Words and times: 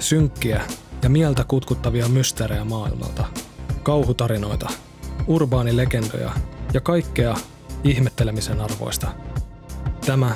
Synkkiä 0.00 0.62
ja 1.02 1.08
mieltä 1.10 1.44
kutkuttavia 1.48 2.08
mysteerejä 2.08 2.64
maailmalta, 2.64 3.24
kauhutarinoita, 3.82 4.68
urbaanilegendoja 5.26 6.30
ja 6.74 6.80
kaikkea 6.80 7.34
ihmettelemisen 7.84 8.60
arvoista. 8.60 9.08
Tämä 10.06 10.30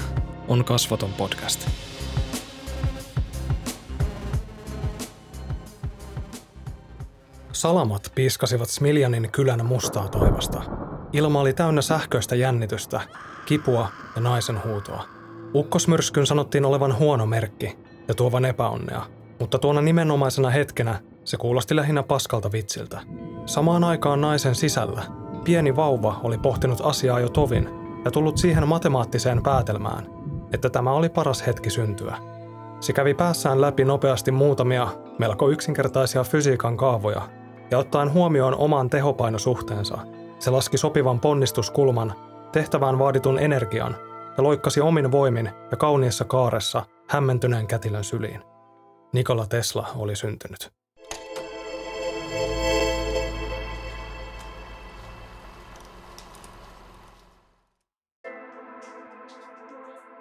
on 0.48 0.64
Kasvoton 0.64 1.12
podcast. 1.12 1.69
Salamat 7.53 8.12
piiskasivat 8.15 8.69
Smiljanin 8.69 9.31
kylän 9.31 9.67
mustaa 9.67 10.09
taivasta. 10.09 10.62
Ilma 11.12 11.41
oli 11.41 11.53
täynnä 11.53 11.83
sähköistä 11.83 12.37
jännitystä, 12.37 13.01
kipua 13.46 13.89
ja 14.17 14.23
naisen 14.23 14.65
huutoa. 14.65 15.05
Ukkosmyrskyn 15.55 16.27
sanottiin 16.27 16.65
olevan 16.65 16.99
huono 16.99 17.27
merkki 17.27 17.78
ja 18.09 18.15
tuovan 18.15 18.45
epäonnea, 18.45 19.06
mutta 19.41 19.59
tuona 19.59 19.80
nimenomaisena 19.80 20.51
hetkenä 20.51 21.01
se 21.24 21.37
kuulosti 21.37 21.77
lähinnä 21.77 22.02
paskalta 22.02 22.52
vitsiltä. 22.52 23.01
Samaan 23.47 23.84
aikaan 23.84 24.20
naisen 24.20 24.55
sisällä 24.55 25.02
pieni 25.45 25.77
vauva 25.77 26.20
oli 26.23 26.38
pohtinut 26.38 26.80
asiaa 26.83 27.20
jo 27.20 27.29
tovin 27.29 27.69
ja 28.05 28.10
tullut 28.10 28.37
siihen 28.37 28.69
matemaattiseen 28.69 29.43
päätelmään, 29.43 30.07
että 30.52 30.70
tämä 30.70 30.93
oli 30.93 31.09
paras 31.09 31.47
hetki 31.47 31.70
syntyä. 31.70 32.16
Se 32.80 32.93
kävi 32.93 33.15
päässään 33.15 33.60
läpi 33.60 33.84
nopeasti 33.84 34.30
muutamia 34.30 34.88
melko 35.19 35.48
yksinkertaisia 35.48 36.24
fysiikan 36.24 36.77
kaavoja 36.77 37.23
ja 37.71 37.79
ottaen 37.79 38.12
huomioon 38.12 38.55
oman 38.55 38.91
tehopainosuhteensa, 38.91 39.98
se 40.38 40.51
laski 40.51 40.79
sopivan 40.79 41.21
ponnistuskulman, 41.21 42.12
tehtävään 42.52 42.98
vaaditun 42.98 43.38
energian 43.38 43.96
ja 44.37 44.43
loikkasi 44.43 44.80
omin 44.80 45.12
voimin 45.12 45.51
ja 45.71 45.77
kauniissa 45.77 46.24
kaaressa 46.24 46.82
hämmentyneen 47.09 47.66
kätilön 47.66 48.05
syliin. 48.05 48.54
Nikola 49.14 49.46
Tesla 49.46 49.88
oli 49.96 50.16
syntynyt. 50.16 50.70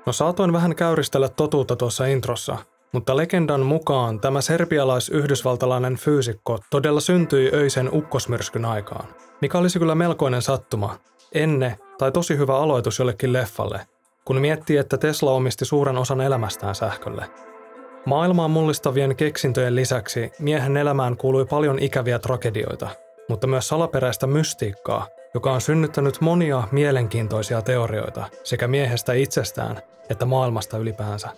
No 0.05 0.13
saatoin 0.13 0.53
vähän 0.53 0.75
käyristellä 0.75 1.29
totuutta 1.29 1.75
tuossa 1.75 2.05
introssa, 2.05 2.57
mutta 2.91 3.17
legendan 3.17 3.61
mukaan 3.61 4.19
tämä 4.19 4.39
serbialais-yhdysvaltalainen 4.41 5.95
fyysikko 5.95 6.59
todella 6.69 6.99
syntyi 6.99 7.51
öisen 7.53 7.89
ukkosmyrskyn 7.93 8.65
aikaan, 8.65 9.07
mikä 9.41 9.57
olisi 9.57 9.79
kyllä 9.79 9.95
melkoinen 9.95 10.41
sattuma, 10.41 10.99
enne 11.31 11.79
tai 11.97 12.11
tosi 12.11 12.37
hyvä 12.37 12.57
aloitus 12.57 12.99
jollekin 12.99 13.33
leffalle, 13.33 13.87
kun 14.25 14.41
miettii, 14.41 14.77
että 14.77 14.97
Tesla 14.97 15.31
omisti 15.31 15.65
suuren 15.65 15.97
osan 15.97 16.21
elämästään 16.21 16.75
sähkölle. 16.75 17.52
Maailmaan 18.05 18.51
mullistavien 18.51 19.15
keksintöjen 19.15 19.75
lisäksi 19.75 20.31
miehen 20.39 20.77
elämään 20.77 21.17
kuului 21.17 21.45
paljon 21.45 21.79
ikäviä 21.79 22.19
tragedioita, 22.19 22.89
mutta 23.29 23.47
myös 23.47 23.67
salaperäistä 23.67 24.27
mystiikkaa, 24.27 25.07
joka 25.33 25.53
on 25.53 25.61
synnyttänyt 25.61 26.21
monia 26.21 26.63
mielenkiintoisia 26.71 27.61
teorioita 27.61 28.25
sekä 28.43 28.67
miehestä 28.67 29.13
itsestään 29.13 29.81
että 30.09 30.25
maailmasta 30.25 30.77
ylipäänsä. 30.77 31.29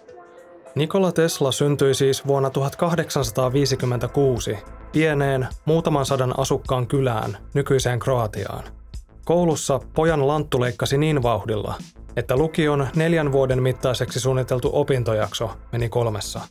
Nikola 0.76 1.12
Tesla 1.12 1.52
syntyi 1.52 1.94
siis 1.94 2.28
vuonna 2.28 2.50
1856 2.50 4.58
pieneen, 4.92 5.48
muutaman 5.66 6.06
sadan 6.06 6.40
asukkaan 6.40 6.88
kylään, 6.88 7.38
nykyiseen 7.54 8.00
Kroatiaan. 8.00 8.64
Koulussa 9.26 9.80
pojan 9.94 10.28
lanttu 10.28 10.62
leikkasi 10.62 10.98
niin 10.98 11.24
vauhdilla, 11.24 11.74
että 12.16 12.38
lukion 12.38 12.88
neljän 12.96 13.32
vuoden 13.32 13.64
mittaiseksi 13.64 14.20
suunniteltu 14.20 14.70
opintojakso 14.74 15.52
meni 15.72 15.90
kolmessa. 15.90 16.42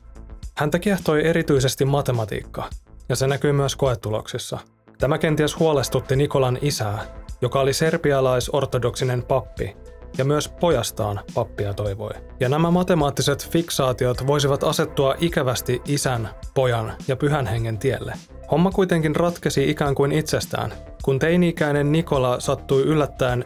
Häntä 0.56 0.78
kiehtoi 0.78 1.26
erityisesti 1.26 1.84
matematiikka, 1.84 2.70
ja 3.08 3.16
se 3.16 3.26
näkyy 3.26 3.52
myös 3.52 3.76
koetuloksissa. 3.76 4.58
Tämä 4.98 5.18
kenties 5.18 5.58
huolestutti 5.58 6.16
Nikolan 6.16 6.58
isää, 6.60 6.98
joka 7.40 7.60
oli 7.60 7.72
serbialais-ortodoksinen 7.72 9.22
pappi, 9.22 9.76
ja 10.18 10.24
myös 10.24 10.48
pojastaan 10.48 11.20
pappia 11.34 11.74
toivoi. 11.74 12.10
Ja 12.40 12.48
nämä 12.48 12.70
matemaattiset 12.70 13.50
fiksaatiot 13.50 14.26
voisivat 14.26 14.64
asettua 14.64 15.14
ikävästi 15.20 15.82
isän, 15.84 16.28
pojan 16.54 16.92
ja 17.08 17.16
pyhän 17.16 17.46
hengen 17.46 17.78
tielle. 17.78 18.12
Homma 18.50 18.70
kuitenkin 18.70 19.16
ratkesi 19.16 19.70
ikään 19.70 19.94
kuin 19.94 20.12
itsestään, 20.12 20.72
kun 21.02 21.18
teini-ikäinen 21.18 21.92
Nikola 21.92 22.40
sattui 22.40 22.82
yllättäen 22.82 23.44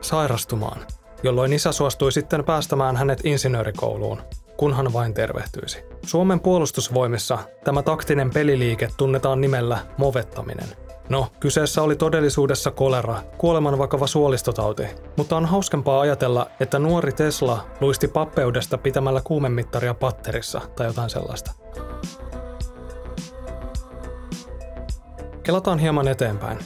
sairastumaan, 0.00 0.80
jolloin 1.22 1.52
isä 1.52 1.72
suostui 1.72 2.12
sitten 2.12 2.44
päästämään 2.44 2.96
hänet 2.96 3.20
insinöörikouluun, 3.24 4.22
kunhan 4.56 4.92
vain 4.92 5.14
tervehtyisi. 5.14 5.84
Suomen 6.06 6.40
puolustusvoimissa 6.40 7.38
tämä 7.64 7.82
taktinen 7.82 8.30
peliliike 8.30 8.88
tunnetaan 8.96 9.40
nimellä 9.40 9.78
movettaminen. 9.98 10.68
No, 11.08 11.26
kyseessä 11.40 11.82
oli 11.82 11.96
todellisuudessa 11.96 12.70
kolera, 12.70 13.16
kuoleman 13.38 13.78
vakava 13.78 14.06
suolistotauti, 14.06 14.82
mutta 15.16 15.36
on 15.36 15.46
hauskempaa 15.46 16.00
ajatella, 16.00 16.46
että 16.60 16.78
nuori 16.78 17.12
Tesla 17.12 17.66
luisti 17.80 18.08
pappeudesta 18.08 18.78
pitämällä 18.78 19.20
kuumemittaria 19.24 19.94
patterissa 19.94 20.60
tai 20.76 20.86
jotain 20.86 21.10
sellaista. 21.10 21.52
Kelataan 25.42 25.78
hieman 25.78 26.08
eteenpäin. 26.08 26.58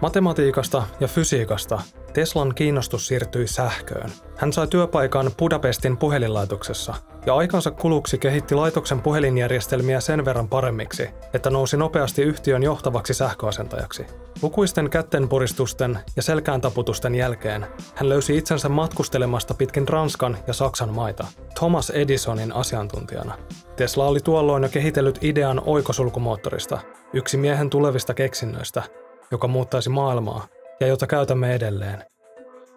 Matematiikasta 0.00 0.82
ja 1.00 1.08
fysiikasta 1.08 1.80
Teslan 2.16 2.54
kiinnostus 2.54 3.06
siirtyi 3.06 3.46
sähköön. 3.46 4.10
Hän 4.36 4.52
sai 4.52 4.68
työpaikan 4.68 5.30
Budapestin 5.38 5.96
puhelinlaitoksessa 5.96 6.94
ja 7.26 7.34
aikansa 7.34 7.70
kuluksi 7.70 8.18
kehitti 8.18 8.54
laitoksen 8.54 9.00
puhelinjärjestelmiä 9.02 10.00
sen 10.00 10.24
verran 10.24 10.48
paremmiksi, 10.48 11.10
että 11.34 11.50
nousi 11.50 11.76
nopeasti 11.76 12.22
yhtiön 12.22 12.62
johtavaksi 12.62 13.14
sähköasentajaksi. 13.14 14.06
Lukuisten 14.42 14.90
kättenpuristusten 14.90 15.98
ja 16.16 16.22
selkään 16.22 16.60
taputusten 16.60 17.14
jälkeen 17.14 17.66
hän 17.94 18.08
löysi 18.08 18.36
itsensä 18.36 18.68
matkustelemasta 18.68 19.54
pitkin 19.54 19.88
Ranskan 19.88 20.38
ja 20.46 20.52
Saksan 20.52 20.94
maita 20.94 21.26
Thomas 21.54 21.90
Edisonin 21.90 22.52
asiantuntijana. 22.52 23.38
Tesla 23.76 24.06
oli 24.06 24.20
tuolloin 24.20 24.62
jo 24.62 24.68
kehitellyt 24.68 25.18
idean 25.24 25.62
oikosulkumoottorista, 25.66 26.78
yksi 27.12 27.36
miehen 27.36 27.70
tulevista 27.70 28.14
keksinnöistä, 28.14 28.82
joka 29.30 29.48
muuttaisi 29.48 29.90
maailmaa 29.90 30.46
ja 30.80 30.86
jota 30.86 31.06
käytämme 31.06 31.54
edelleen. 31.54 32.04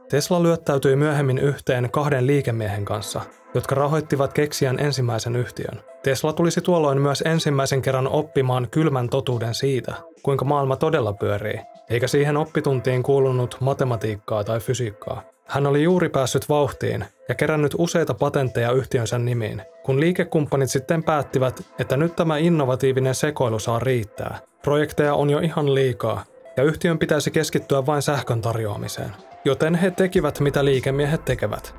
Tesla 0.10 0.44
lyöttäytyi 0.44 0.96
myöhemmin 0.96 1.38
yhteen 1.38 1.92
kahden 1.92 2.28
liikemiehen 2.28 2.86
kanssa, 2.86 3.22
jotka 3.54 3.76
rahoittivat 3.76 4.34
keksijän 4.34 4.80
ensimmäisen 4.80 5.36
yhtiön. 5.36 5.82
Tesla 6.04 6.34
tulisi 6.34 6.62
tuolloin 6.62 7.02
myös 7.02 7.24
ensimmäisen 7.26 7.82
kerran 7.82 8.08
oppimaan 8.08 8.68
kylmän 8.72 9.10
totuuden 9.10 9.54
siitä, 9.54 9.94
kuinka 10.24 10.46
maailma 10.46 10.76
todella 10.76 11.14
pyörii, 11.14 11.60
eikä 11.90 12.08
siihen 12.08 12.38
oppituntiin 12.38 13.04
kuulunut 13.04 13.58
matematiikkaa 13.60 14.44
tai 14.44 14.60
fysiikkaa. 14.60 15.24
Hän 15.48 15.68
oli 15.68 15.84
juuri 15.84 16.10
päässyt 16.10 16.50
vauhtiin 16.50 17.06
ja 17.30 17.36
kerännyt 17.36 17.76
useita 17.78 18.14
patentteja 18.14 18.72
yhtiönsä 18.72 19.20
nimiin, 19.20 19.62
kun 19.84 20.00
liikekumppanit 20.00 20.70
sitten 20.70 21.04
päättivät, 21.04 21.62
että 21.80 21.98
nyt 21.98 22.16
tämä 22.16 22.38
innovatiivinen 22.38 23.16
sekoilu 23.16 23.60
saa 23.60 23.80
riittää. 23.80 24.40
Projekteja 24.64 25.14
on 25.14 25.30
jo 25.30 25.40
ihan 25.40 25.76
liikaa, 25.76 26.24
ja 26.60 26.64
yhtiön 26.64 27.00
pitäisi 27.00 27.32
keskittyä 27.32 27.86
vain 27.86 28.02
sähkön 28.02 28.42
tarjoamiseen. 28.42 29.12
Joten 29.46 29.76
he 29.76 29.92
tekivät 29.92 30.40
mitä 30.40 30.66
liikemiehet 30.66 31.26
tekevät. 31.26 31.76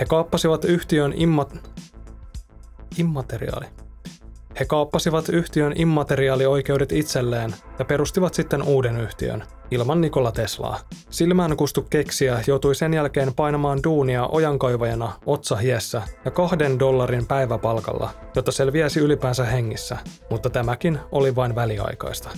He 0.00 0.04
kaappasivat 0.04 0.64
yhtiön 0.64 1.12
imma- 1.12 1.58
immateriaali. 2.98 3.66
He 4.60 4.64
kaappasivat 4.64 5.28
yhtiön 5.28 5.72
immateriaalioikeudet 5.76 6.92
itselleen 6.92 7.54
ja 7.78 7.84
perustivat 7.84 8.34
sitten 8.34 8.62
uuden 8.62 9.00
yhtiön, 9.00 9.42
ilman 9.70 10.00
Nikola 10.00 10.32
Teslaa. 10.32 10.80
Silmään 11.10 11.56
kustu 11.56 11.86
keksiä 11.90 12.40
joutui 12.46 12.74
sen 12.74 12.94
jälkeen 12.94 13.34
painamaan 13.34 13.80
duunia 13.84 14.26
ojankaivajana 14.26 15.12
otsa 15.26 15.56
hiessä 15.56 16.02
ja 16.24 16.30
kahden 16.30 16.78
dollarin 16.78 17.26
päiväpalkalla, 17.26 18.10
jotta 18.34 18.52
selviäisi 18.52 19.00
ylipäänsä 19.00 19.44
hengissä, 19.44 19.96
mutta 20.30 20.50
tämäkin 20.50 20.98
oli 21.12 21.36
vain 21.36 21.54
väliaikaista. 21.54 22.30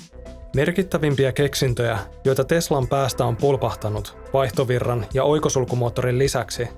Merkittävimpiä 0.57 1.33
keksintöjä, 1.33 1.99
joita 2.25 2.45
Teslan 2.45 2.89
päästä 2.89 3.25
on 3.25 3.37
pulpahtanut 3.37 4.17
vaihtovirran 4.33 5.07
ja 5.15 5.25
oikosulkumoottorin 5.25 6.19
lisäksi, 6.19 6.69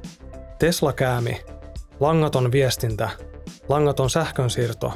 Tesla-käämi, 0.59 1.41
langaton 2.01 2.53
viestintä, 2.53 3.09
langaton 3.69 4.11
sähkönsiirto, 4.11 4.93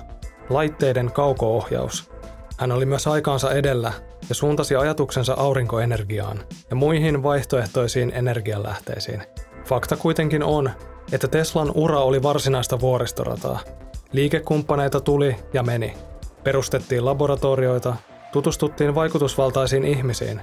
laitteiden 0.51 1.13
kaukoohjaus. 1.13 2.11
Hän 2.59 2.73
oli 2.73 2.87
myös 2.87 3.07
aikaansa 3.07 3.53
edellä 3.53 3.93
ja 4.29 4.35
suuntasi 4.35 4.77
ajatuksensa 4.77 5.35
aurinkoenergiaan 5.35 6.41
ja 6.71 6.77
muihin 6.77 7.23
vaihtoehtoisiin 7.23 8.13
energialähteisiin. 8.15 9.23
Fakta 9.65 9.97
kuitenkin 9.97 10.43
on, 10.43 10.71
että 11.13 11.29
Teslan 11.29 11.73
ura 11.75 12.01
oli 12.01 12.23
varsinaista 12.23 12.81
vuoristorataa. 12.81 13.61
Liikekumppaneita 14.13 15.01
tuli 15.01 15.37
ja 15.53 15.63
meni. 15.63 15.95
Perustettiin 16.45 17.05
laboratorioita, 17.05 17.97
Tutustuttiin 18.33 18.95
vaikutusvaltaisiin 18.95 19.85
ihmisiin, 19.85 20.41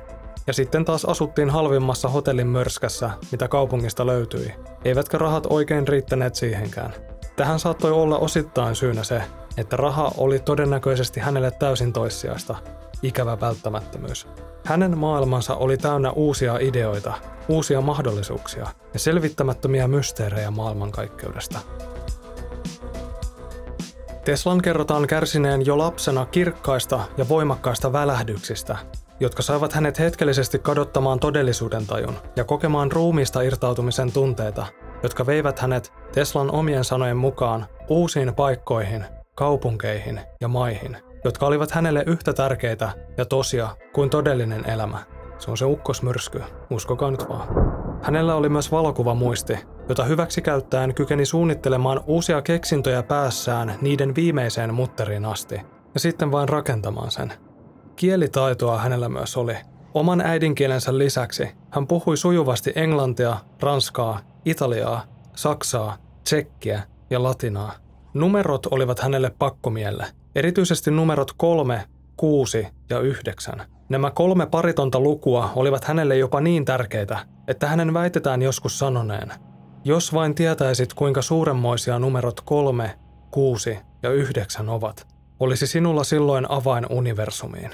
ja 0.48 0.54
sitten 0.54 0.86
taas 0.86 1.06
asuttiin 1.06 1.50
halvimmassa 1.50 2.10
hotellin 2.10 2.48
mörskässä, 2.48 3.10
mitä 3.32 3.48
kaupungista 3.48 4.06
löytyi, 4.06 4.54
eivätkä 4.86 5.18
rahat 5.18 5.48
oikein 5.50 5.88
riittäneet 5.88 6.36
siihenkään. 6.36 6.94
Tähän 7.36 7.60
saattoi 7.60 7.92
olla 7.92 8.18
osittain 8.18 8.76
syynä 8.76 9.04
se, 9.04 9.22
että 9.58 9.78
raha 9.78 10.12
oli 10.18 10.40
todennäköisesti 10.40 11.20
hänelle 11.20 11.52
täysin 11.52 11.94
toissijaista, 11.94 12.56
ikävä 13.04 13.40
välttämättömyys. 13.40 14.28
Hänen 14.66 14.98
maailmansa 14.98 15.56
oli 15.56 15.78
täynnä 15.78 16.12
uusia 16.12 16.58
ideoita, 16.58 17.14
uusia 17.48 17.82
mahdollisuuksia 17.82 18.68
ja 18.94 19.00
selvittämättömiä 19.00 19.88
mysteerejä 19.88 20.52
maailmankaikkeudesta. 20.52 21.60
Teslan 24.26 24.62
kerrotaan 24.62 25.08
kärsineen 25.08 25.66
jo 25.66 25.78
lapsena 25.78 26.26
kirkkaista 26.26 27.00
ja 27.18 27.30
voimakkaista 27.30 27.94
välähdyksistä, 27.94 28.78
jotka 29.20 29.42
saivat 29.42 29.74
hänet 29.74 30.00
hetkellisesti 30.00 30.60
kadottamaan 30.60 31.20
todellisuuden 31.20 31.88
tajun 31.88 32.16
ja 32.36 32.44
kokemaan 32.44 32.92
ruumiista 32.92 33.42
irtautumisen 33.42 34.12
tunteita, 34.12 34.66
jotka 35.04 35.26
veivät 35.26 35.60
hänet 35.60 35.94
Teslan 36.12 36.52
omien 36.52 36.84
sanojen 36.84 37.18
mukaan 37.18 37.66
uusiin 37.88 38.36
paikkoihin, 38.36 39.06
kaupunkeihin 39.36 40.22
ja 40.42 40.48
maihin, 40.48 40.98
jotka 41.24 41.46
olivat 41.46 41.72
hänelle 41.72 42.04
yhtä 42.08 42.34
tärkeitä 42.34 42.90
ja 43.18 43.26
tosia 43.26 43.70
kuin 43.94 44.10
todellinen 44.10 44.70
elämä. 44.70 45.00
Se 45.38 45.52
on 45.52 45.58
se 45.58 45.66
ukkosmyrsky, 45.66 46.44
uskokaa 46.70 47.12
nyt 47.12 47.30
vaan. 47.30 47.75
Hänellä 48.06 48.36
oli 48.36 48.50
myös 48.50 48.72
valokuvamuisti, 48.72 49.58
jota 49.90 50.04
hyväksi 50.04 50.42
käyttäen 50.42 50.94
kykeni 50.94 51.26
suunnittelemaan 51.26 52.02
uusia 52.08 52.42
keksintöjä 52.42 53.04
päässään 53.04 53.76
niiden 53.82 54.16
viimeiseen 54.16 54.74
mutteriin 54.74 55.26
asti, 55.26 55.56
ja 55.94 56.00
sitten 56.00 56.32
vain 56.32 56.50
rakentamaan 56.50 57.12
sen. 57.12 57.34
Kielitaitoa 57.96 58.78
hänellä 58.78 59.10
myös 59.10 59.38
oli. 59.38 59.56
Oman 59.94 60.22
äidinkielensä 60.22 60.98
lisäksi 60.98 61.50
hän 61.70 61.88
puhui 61.88 62.18
sujuvasti 62.18 62.72
englantia, 62.76 63.38
ranskaa, 63.60 64.20
italiaa, 64.46 65.04
saksaa, 65.36 65.98
tsekkiä 66.24 66.84
ja 67.10 67.24
latinaa. 67.24 67.74
Numerot 68.14 68.66
olivat 68.66 69.00
hänelle 69.00 69.32
pakkomielle, 69.40 70.06
erityisesti 70.36 70.92
numerot 70.92 71.32
kolme, 71.38 71.86
kuusi 72.18 72.68
ja 72.90 73.00
yhdeksän. 73.00 73.75
Nämä 73.90 74.12
kolme 74.12 74.46
paritonta 74.46 75.00
lukua 75.00 75.50
olivat 75.56 75.84
hänelle 75.84 76.18
jopa 76.18 76.42
niin 76.42 76.66
tärkeitä, 76.66 77.20
että 77.48 77.68
hänen 77.68 77.94
väitetään 77.94 78.42
joskus 78.42 78.80
sanoneen, 78.80 79.32
jos 79.84 80.14
vain 80.14 80.36
tietäisit 80.36 80.94
kuinka 80.94 81.22
suuremmoisia 81.22 82.00
numerot 82.00 82.42
kolme, 82.42 83.00
kuusi 83.32 83.78
ja 84.04 84.12
yhdeksän 84.12 84.70
ovat, 84.70 85.08
olisi 85.40 85.68
sinulla 85.68 86.04
silloin 86.04 86.52
avain 86.52 86.86
universumiin. 86.90 87.72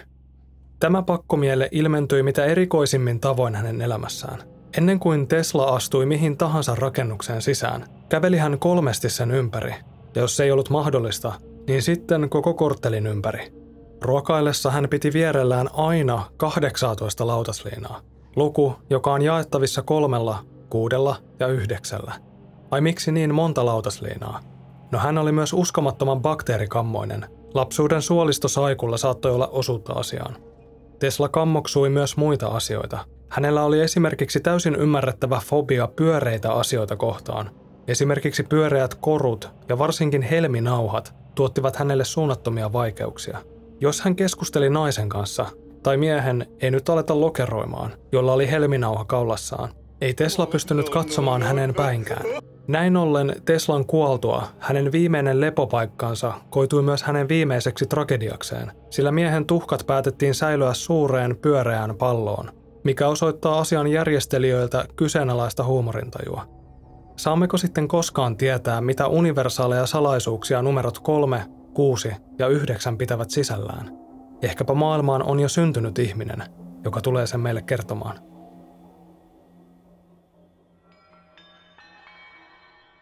Tämä 0.79 1.01
pakkomielle 1.01 1.69
ilmentyi 1.71 2.23
mitä 2.23 2.45
erikoisimmin 2.45 3.19
tavoin 3.19 3.55
hänen 3.55 3.81
elämässään. 3.81 4.39
Ennen 4.77 4.99
kuin 4.99 5.27
Tesla 5.27 5.65
astui 5.65 6.05
mihin 6.05 6.37
tahansa 6.37 6.75
rakennukseen 6.75 7.41
sisään, 7.41 7.85
käveli 8.09 8.37
hän 8.37 8.59
kolmesti 8.59 9.09
sen 9.09 9.31
ympäri, 9.31 9.75
ja 10.15 10.21
jos 10.21 10.37
se 10.37 10.43
ei 10.43 10.51
ollut 10.51 10.69
mahdollista, 10.69 11.33
niin 11.67 11.81
sitten 11.81 12.29
koko 12.29 12.53
korttelin 12.53 13.07
ympäri. 13.07 13.60
Ruokaillessa 14.01 14.71
hän 14.71 14.87
piti 14.89 15.13
vierellään 15.13 15.69
aina 15.73 16.25
18 16.37 17.27
lautasliinaa, 17.27 18.01
luku, 18.35 18.75
joka 18.89 19.13
on 19.13 19.21
jaettavissa 19.21 19.81
kolmella, 19.81 20.45
kuudella 20.69 21.15
ja 21.39 21.47
yhdeksällä. 21.47 22.13
Ai 22.71 22.81
miksi 22.81 23.11
niin 23.11 23.35
monta 23.35 23.65
lautasliinaa? 23.65 24.39
No 24.91 24.99
hän 24.99 25.17
oli 25.17 25.31
myös 25.31 25.53
uskomattoman 25.53 26.21
bakteerikammoinen. 26.21 27.25
Lapsuuden 27.53 28.01
suolistosaikulla 28.01 28.97
saattoi 28.97 29.31
olla 29.31 29.47
osuutta 29.47 29.93
asiaan. 29.93 30.35
Tesla 30.99 31.29
kammoksui 31.29 31.89
myös 31.89 32.17
muita 32.17 32.47
asioita. 32.47 33.05
Hänellä 33.29 33.63
oli 33.63 33.81
esimerkiksi 33.81 34.39
täysin 34.39 34.75
ymmärrettävä 34.75 35.41
fobia 35.45 35.87
pyöreitä 35.87 36.53
asioita 36.53 36.95
kohtaan. 36.95 37.51
Esimerkiksi 37.87 38.43
pyöreät 38.43 38.95
korut 38.95 39.49
ja 39.69 39.77
varsinkin 39.77 40.21
helminauhat 40.21 41.15
tuottivat 41.35 41.75
hänelle 41.75 42.05
suunnattomia 42.05 42.73
vaikeuksia. 42.73 43.37
Jos 43.81 44.01
hän 44.01 44.15
keskusteli 44.15 44.69
naisen 44.69 45.09
kanssa, 45.09 45.45
tai 45.83 45.97
miehen 45.97 46.47
ei 46.59 46.71
nyt 46.71 46.89
aleta 46.89 47.19
lokeroimaan, 47.19 47.91
jolla 48.11 48.33
oli 48.33 48.51
helminauha 48.51 49.05
kaulassaan, 49.05 49.69
ei 50.01 50.13
Tesla 50.13 50.45
pystynyt 50.45 50.89
katsomaan 50.89 51.43
hänen 51.43 51.73
päinkään. 51.73 52.25
Näin 52.67 52.97
ollen 52.97 53.35
Teslan 53.45 53.85
kuoltua 53.85 54.47
hänen 54.59 54.91
viimeinen 54.91 55.41
lepopaikkansa 55.41 56.33
koitui 56.49 56.81
myös 56.81 57.03
hänen 57.03 57.29
viimeiseksi 57.29 57.85
tragediakseen, 57.85 58.71
sillä 58.89 59.11
miehen 59.11 59.45
tuhkat 59.45 59.83
päätettiin 59.87 60.33
säilyä 60.33 60.73
suureen 60.73 61.37
pyöreään 61.37 61.95
palloon, 61.95 62.51
mikä 62.83 63.07
osoittaa 63.07 63.59
asian 63.59 63.87
järjestelijöiltä 63.87 64.85
kyseenalaista 64.95 65.63
huumorintajua. 65.63 66.47
Saammeko 67.15 67.57
sitten 67.57 67.87
koskaan 67.87 68.37
tietää, 68.37 68.81
mitä 68.81 69.07
universaaleja 69.07 69.85
salaisuuksia 69.85 70.61
numerot 70.61 70.99
3, 70.99 71.45
6 71.73 72.11
ja 72.39 72.47
9 72.47 72.97
pitävät 72.97 73.29
sisällään? 73.29 73.97
Ehkäpä 74.41 74.73
maailmaan 74.73 75.23
on 75.23 75.39
jo 75.39 75.49
syntynyt 75.49 75.99
ihminen, 75.99 76.43
joka 76.83 77.01
tulee 77.01 77.27
sen 77.27 77.39
meille 77.39 77.61
kertomaan. 77.61 78.19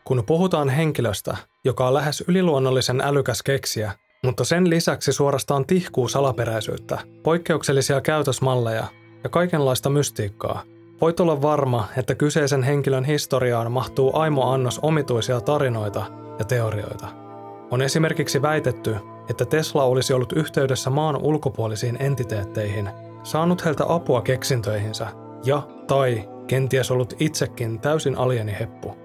Kun 0.04 0.24
puhutaan 0.28 0.70
henkilöstä, 0.70 1.38
joka 1.66 1.88
on 1.88 1.94
lähes 1.94 2.24
yliluonnollisen 2.28 3.02
älykäs 3.02 3.44
keksiä, 3.44 3.92
mutta 4.24 4.46
sen 4.46 4.70
lisäksi 4.70 5.14
suorastaan 5.14 5.66
tihkuu 5.66 6.08
salaperäisyyttä, 6.08 7.00
poikkeuksellisia 7.24 8.02
käytösmalleja 8.02 8.88
ja 9.24 9.30
kaikenlaista 9.30 9.90
mystiikkaa, 9.90 10.64
voit 11.02 11.20
olla 11.20 11.42
varma, 11.42 11.88
että 11.98 12.16
kyseisen 12.16 12.64
henkilön 12.64 13.06
historiaan 13.06 13.72
mahtuu 13.72 14.18
aimo 14.18 14.52
annos 14.52 14.80
omituisia 14.82 15.42
tarinoita 15.42 16.06
ja 16.40 16.46
teorioita. 16.46 17.29
On 17.72 17.82
esimerkiksi 17.82 18.42
väitetty, 18.42 18.96
että 19.30 19.46
Tesla 19.46 19.84
olisi 19.84 20.14
ollut 20.14 20.34
yhteydessä 20.34 20.90
maan 20.90 21.18
ulkopuolisiin 21.18 21.98
entiteetteihin, 22.00 22.90
saanut 23.24 23.66
heiltä 23.66 23.84
apua 23.88 24.22
keksintöihinsä 24.22 25.08
ja 25.46 25.62
tai 25.88 26.30
kenties 26.48 26.92
ollut 26.92 27.14
itsekin 27.20 27.80
täysin 27.80 28.18
alieniheppu. 28.18 28.96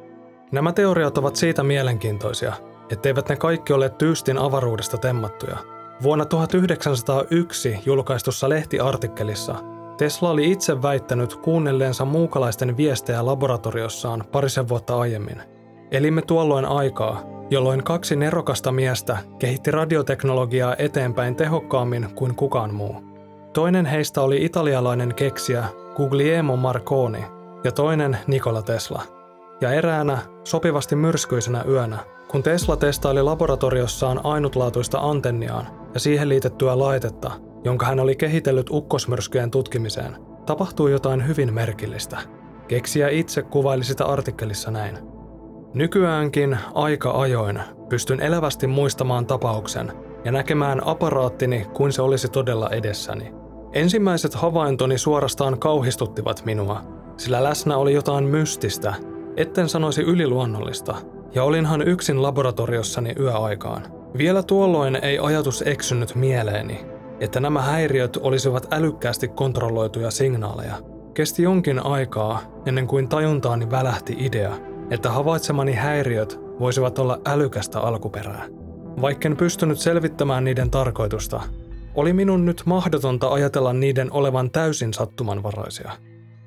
Nämä 0.52 0.72
teoriat 0.72 1.18
ovat 1.18 1.36
siitä 1.36 1.62
mielenkiintoisia, 1.62 2.52
etteivät 2.90 3.28
ne 3.28 3.36
kaikki 3.36 3.72
ole 3.72 3.88
tyystin 3.88 4.38
avaruudesta 4.38 4.98
temmattuja. 4.98 5.56
Vuonna 6.02 6.24
1901 6.24 7.78
julkaistussa 7.86 8.48
lehtiartikkelissa 8.48 9.54
Tesla 9.96 10.30
oli 10.30 10.50
itse 10.50 10.82
väittänyt 10.82 11.36
kuunnelleensa 11.36 12.04
muukalaisten 12.04 12.76
viestejä 12.76 13.26
laboratoriossaan 13.26 14.24
parisen 14.32 14.68
vuotta 14.68 14.98
aiemmin. 14.98 15.42
Elimme 15.90 16.22
tuolloin 16.22 16.64
aikaa, 16.64 17.33
jolloin 17.54 17.84
kaksi 17.84 18.16
nerokasta 18.16 18.72
miestä 18.72 19.18
kehitti 19.38 19.70
radioteknologiaa 19.70 20.74
eteenpäin 20.78 21.36
tehokkaammin 21.36 22.08
kuin 22.14 22.34
kukaan 22.34 22.74
muu. 22.74 23.04
Toinen 23.52 23.86
heistä 23.86 24.20
oli 24.22 24.44
italialainen 24.44 25.14
keksijä 25.14 25.64
Guglielmo 25.96 26.56
Marconi 26.56 27.24
ja 27.64 27.72
toinen 27.72 28.18
Nikola 28.26 28.62
Tesla– 28.62 29.02
ja 29.60 29.72
eräänä, 29.72 30.18
sopivasti 30.44 30.96
myrskyisenä 30.96 31.64
yönä, 31.68 31.98
kun 32.28 32.42
Tesla 32.42 32.76
testaili 32.76 33.22
laboratoriossaan 33.22 34.20
ainutlaatuista 34.24 34.98
antenniaan 34.98 35.66
ja 35.94 36.00
siihen 36.00 36.28
liitettyä 36.28 36.78
laitetta, 36.78 37.30
jonka 37.64 37.86
hän 37.86 38.00
oli 38.00 38.16
kehitellyt 38.16 38.70
ukkosmyrskyjen 38.70 39.50
tutkimiseen, 39.50 40.16
tapahtui 40.46 40.90
jotain 40.90 41.26
hyvin 41.26 41.54
merkillistä. 41.54 42.18
Keksijä 42.68 43.08
itse 43.08 43.42
kuvaili 43.42 43.84
sitä 43.84 44.04
artikkelissa 44.04 44.70
näin. 44.70 45.13
Nykyäänkin 45.74 46.58
aika 46.74 47.10
ajoin 47.10 47.60
pystyn 47.88 48.20
elävästi 48.20 48.66
muistamaan 48.66 49.26
tapauksen 49.26 49.92
ja 50.24 50.32
näkemään 50.32 50.86
aparaattini 50.86 51.66
kuin 51.72 51.92
se 51.92 52.02
olisi 52.02 52.28
todella 52.28 52.70
edessäni. 52.70 53.32
Ensimmäiset 53.72 54.34
havaintoni 54.34 54.98
suorastaan 54.98 55.58
kauhistuttivat 55.58 56.44
minua, 56.44 56.80
sillä 57.16 57.44
läsnä 57.44 57.76
oli 57.76 57.94
jotain 57.94 58.24
mystistä 58.24 58.94
Etten 59.36 59.68
sanoisi 59.68 60.02
yliluonnollista, 60.02 60.94
ja 61.34 61.44
olinhan 61.44 61.82
yksin 61.82 62.22
laboratoriossani 62.22 63.14
yöaikaan. 63.20 63.82
Vielä 64.18 64.42
tuolloin 64.42 64.98
ei 65.02 65.18
ajatus 65.18 65.62
eksynyt 65.66 66.14
mieleeni, 66.14 66.86
että 67.20 67.40
nämä 67.40 67.62
häiriöt 67.62 68.16
olisivat 68.16 68.66
älykkäästi 68.72 69.28
kontrolloituja 69.28 70.10
signaaleja. 70.10 70.74
Kesti 71.14 71.42
jonkin 71.42 71.86
aikaa 71.86 72.40
ennen 72.66 72.86
kuin 72.86 73.08
tajuntaani 73.08 73.70
välähti 73.70 74.16
idea, 74.18 74.52
että 74.90 75.10
havaitsemani 75.10 75.72
häiriöt 75.72 76.40
voisivat 76.60 76.98
olla 76.98 77.20
älykästä 77.26 77.80
alkuperää. 77.80 78.46
Vaikken 79.00 79.36
pystynyt 79.36 79.78
selvittämään 79.78 80.44
niiden 80.44 80.70
tarkoitusta, 80.70 81.40
oli 81.94 82.12
minun 82.12 82.44
nyt 82.44 82.62
mahdotonta 82.66 83.28
ajatella 83.28 83.72
niiden 83.72 84.12
olevan 84.12 84.50
täysin 84.50 84.94
sattumanvaraisia. 84.94 85.92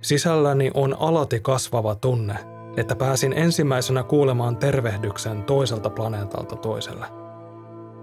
Sisälläni 0.01 0.71
on 0.73 0.95
alati 0.99 1.39
kasvava 1.39 1.95
tunne, 1.95 2.35
että 2.77 2.95
pääsin 2.95 3.33
ensimmäisenä 3.33 4.03
kuulemaan 4.03 4.57
tervehdyksen 4.57 5.43
toiselta 5.43 5.89
planeetalta 5.89 6.55
toiselle. 6.55 7.05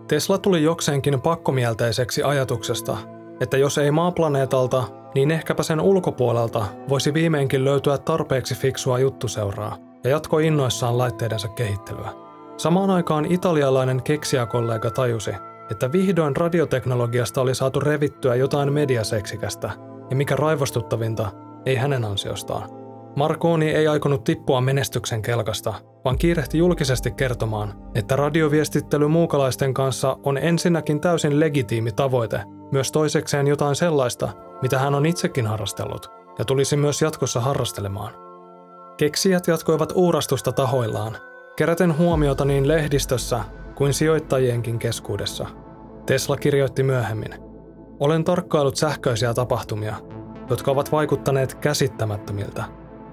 Tesla 0.08 0.38
tuli 0.38 0.62
jokseenkin 0.62 1.20
pakkomielteiseksi 1.20 2.22
ajatuksesta, 2.22 2.96
että 3.40 3.56
jos 3.56 3.78
ei 3.78 3.90
maaplaneetalta, 3.90 4.84
niin 5.14 5.30
ehkäpä 5.30 5.62
sen 5.62 5.80
ulkopuolelta 5.80 6.66
voisi 6.88 7.14
viimeinkin 7.14 7.64
löytyä 7.64 7.98
tarpeeksi 7.98 8.54
fiksua 8.54 8.98
juttuseuraa 8.98 9.93
ja 10.04 10.10
jatkoi 10.10 10.46
innoissaan 10.46 10.98
laitteidensa 10.98 11.48
kehittelyä. 11.48 12.08
Samaan 12.56 12.90
aikaan 12.90 13.24
italialainen 13.24 14.02
keksijäkollega 14.02 14.90
tajusi, 14.90 15.30
että 15.70 15.92
vihdoin 15.92 16.36
radioteknologiasta 16.36 17.40
oli 17.40 17.54
saatu 17.54 17.80
revittyä 17.80 18.34
jotain 18.34 18.72
mediaseksikästä, 18.72 19.70
ja 20.10 20.16
mikä 20.16 20.36
raivostuttavinta, 20.36 21.30
ei 21.66 21.76
hänen 21.76 22.04
ansiostaan. 22.04 22.70
Marconi 23.16 23.70
ei 23.70 23.88
aikonut 23.88 24.24
tippua 24.24 24.60
menestyksen 24.60 25.22
kelkasta, 25.22 25.74
vaan 26.04 26.18
kiirehti 26.18 26.58
julkisesti 26.58 27.10
kertomaan, 27.10 27.74
että 27.94 28.16
radioviestittely 28.16 29.08
muukalaisten 29.08 29.74
kanssa 29.74 30.16
on 30.22 30.38
ensinnäkin 30.38 31.00
täysin 31.00 31.40
legitiimi 31.40 31.92
tavoite, 31.92 32.40
myös 32.72 32.92
toisekseen 32.92 33.46
jotain 33.46 33.76
sellaista, 33.76 34.28
mitä 34.62 34.78
hän 34.78 34.94
on 34.94 35.06
itsekin 35.06 35.46
harrastellut, 35.46 36.10
ja 36.38 36.44
tulisi 36.44 36.76
myös 36.76 37.02
jatkossa 37.02 37.40
harrastelemaan. 37.40 38.23
Keksijät 38.96 39.46
jatkoivat 39.46 39.92
uurastusta 39.94 40.52
tahoillaan, 40.52 41.16
keräten 41.56 41.98
huomiota 41.98 42.44
niin 42.44 42.68
lehdistössä 42.68 43.40
kuin 43.74 43.94
sijoittajienkin 43.94 44.78
keskuudessa. 44.78 45.46
Tesla 46.06 46.36
kirjoitti 46.36 46.82
myöhemmin. 46.82 47.34
Olen 48.00 48.24
tarkkailut 48.24 48.76
sähköisiä 48.76 49.34
tapahtumia, 49.34 49.94
jotka 50.50 50.70
ovat 50.70 50.92
vaikuttaneet 50.92 51.54
käsittämättömiltä. 51.54 52.64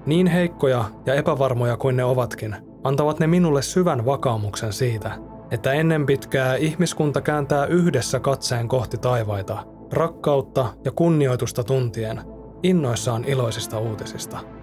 Niin 0.06 0.26
heikkoja 0.26 0.84
ja 1.06 1.14
epävarmoja 1.14 1.76
kuin 1.76 1.96
ne 1.96 2.04
ovatkin, 2.04 2.56
antavat 2.84 3.20
ne 3.20 3.26
minulle 3.26 3.62
syvän 3.62 4.06
vakaumuksen 4.06 4.72
siitä, 4.72 5.10
että 5.50 5.72
ennen 5.72 6.06
pitkää 6.06 6.56
ihmiskunta 6.56 7.20
kääntää 7.20 7.66
yhdessä 7.66 8.20
katseen 8.20 8.68
kohti 8.68 8.98
taivaita, 8.98 9.64
rakkautta 9.92 10.66
ja 10.84 10.90
kunnioitusta 10.92 11.64
tuntien, 11.64 12.20
innoissaan 12.62 13.24
iloisista 13.24 13.78
uutisista. 13.78 14.61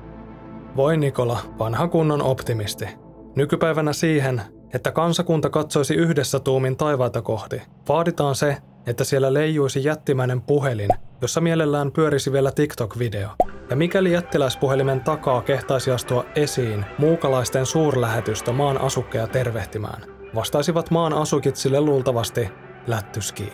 Voi 0.80 0.98
Nikola, 0.98 1.40
vanha 1.60 1.88
kunnon 1.88 2.22
optimisti. 2.22 2.86
Nykypäivänä 3.36 3.94
siihen, 3.94 4.42
että 4.74 4.92
kansakunta 4.92 5.50
katsoisi 5.50 5.94
yhdessä 5.94 6.40
tuumin 6.40 6.78
taivaita 6.78 7.22
kohti, 7.22 7.62
vaaditaan 7.90 8.36
se, 8.36 8.58
että 8.88 9.04
siellä 9.04 9.34
leijuisi 9.34 9.84
jättimäinen 9.84 10.42
puhelin, 10.42 10.90
jossa 11.22 11.42
mielellään 11.42 11.92
pyörisi 11.92 12.32
vielä 12.32 12.52
TikTok-video. 12.52 13.48
Ja 13.70 13.76
mikäli 13.76 14.12
jättiläispuhelimen 14.12 15.02
takaa 15.02 15.42
kehtaisi 15.42 15.92
astua 15.92 16.26
esiin 16.36 16.86
muukalaisten 16.98 17.66
suurlähetystä 17.66 18.52
maan 18.52 18.82
asukkeja 18.82 19.28
tervehtimään, 19.28 20.02
vastaisivat 20.36 20.92
maan 20.92 21.14
asukit 21.14 21.56
sille 21.56 21.82
luultavasti 21.82 22.50
lättyski. 22.88 23.54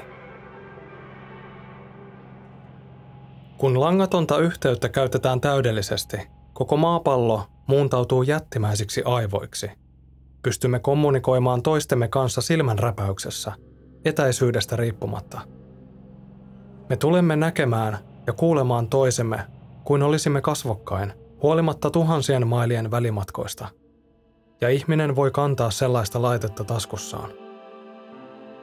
Kun 3.58 3.80
langatonta 3.80 4.38
yhteyttä 4.38 4.90
käytetään 4.90 5.42
täydellisesti, 5.42 6.35
koko 6.56 6.78
maapallo 6.78 7.44
muuntautuu 7.68 8.24
jättimäisiksi 8.24 9.04
aivoiksi. 9.06 9.72
Pystymme 10.44 10.80
kommunikoimaan 10.80 11.64
toistemme 11.64 12.08
kanssa 12.08 12.42
silmänräpäyksessä, 12.42 13.52
etäisyydestä 14.06 14.76
riippumatta. 14.76 15.42
Me 16.90 16.98
tulemme 16.98 17.36
näkemään 17.36 17.98
ja 18.28 18.34
kuulemaan 18.34 18.90
toisemme 18.90 19.40
kuin 19.84 20.04
olisimme 20.04 20.42
kasvokkain, 20.42 21.14
huolimatta 21.44 21.90
tuhansien 21.90 22.48
mailien 22.48 22.92
välimatkoista. 22.92 23.68
Ja 24.62 24.70
ihminen 24.70 25.16
voi 25.16 25.32
kantaa 25.32 25.72
sellaista 25.72 26.22
laitetta 26.22 26.64
taskussaan. 26.64 27.30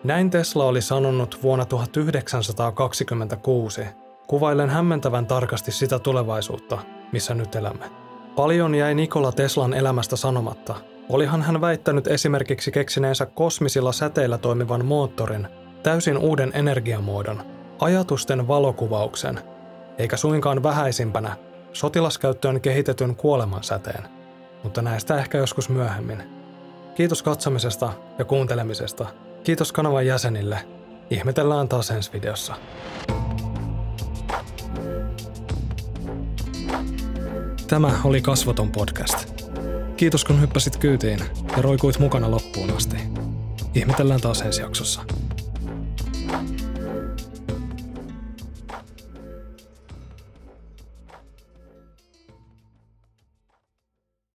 Näin 0.04 0.30
Tesla 0.30 0.64
oli 0.64 0.82
sanonut 0.82 1.38
vuonna 1.42 1.64
1926, 1.64 3.82
kuvaillen 4.26 4.70
hämmentävän 4.70 5.26
tarkasti 5.26 5.72
sitä 5.72 5.98
tulevaisuutta, 5.98 6.78
missä 7.12 7.34
nyt 7.34 7.54
elämme. 7.54 7.90
Paljon 8.36 8.74
jäi 8.74 8.94
Nikola 8.94 9.32
Teslan 9.32 9.74
elämästä 9.74 10.16
sanomatta. 10.16 10.74
Olihan 11.08 11.42
hän 11.42 11.60
väittänyt 11.60 12.06
esimerkiksi 12.06 12.72
keksineensä 12.72 13.26
kosmisilla 13.26 13.92
säteillä 13.92 14.38
toimivan 14.38 14.84
moottorin, 14.84 15.48
täysin 15.82 16.18
uuden 16.18 16.50
energiamuodon, 16.54 17.42
ajatusten 17.80 18.48
valokuvauksen, 18.48 19.40
eikä 19.98 20.16
suinkaan 20.16 20.62
vähäisimpänä 20.62 21.36
sotilaskäyttöön 21.72 22.60
kehitetyn 22.60 23.16
kuolemansäteen. 23.16 24.08
Mutta 24.62 24.82
näistä 24.82 25.18
ehkä 25.18 25.38
joskus 25.38 25.68
myöhemmin. 25.68 26.22
Kiitos 26.94 27.22
katsomisesta 27.22 27.92
ja 28.18 28.24
kuuntelemisesta. 28.24 29.06
Kiitos 29.44 29.72
kanavan 29.72 30.06
jäsenille. 30.06 30.58
Ihmetellään 31.10 31.68
taas 31.68 31.90
ensi 31.90 32.12
videossa. 32.12 32.54
Tämä 37.72 38.00
oli 38.04 38.20
Kasvoton 38.20 38.70
podcast. 38.70 39.42
Kiitos 39.96 40.24
kun 40.24 40.40
hyppäsit 40.40 40.76
kyytiin 40.76 41.18
ja 41.56 41.62
roikuit 41.62 41.98
mukana 41.98 42.30
loppuun 42.30 42.70
asti. 42.70 42.96
Ihmetellään 43.74 44.20
taas 44.20 44.40
ensi 44.40 44.60
jaksossa. 44.62 45.00